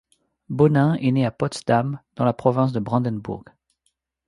[0.49, 3.43] Bonin est né à Potsdam, dans la province de Brandenburg.